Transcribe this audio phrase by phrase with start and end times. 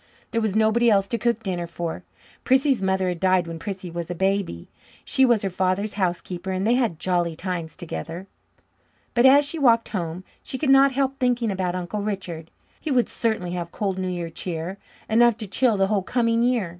[0.31, 2.03] There was nobody else to cook dinner for.
[2.43, 4.67] Prissy's mother had died when Prissy was a baby.
[5.05, 8.25] She was her father's housekeeper, and they had jolly times together.
[9.13, 12.49] But as she walked home, she could not help thinking about Uncle Richard.
[12.79, 16.69] He would certainly have cold New Year cheer, enough to chill the whole coming year.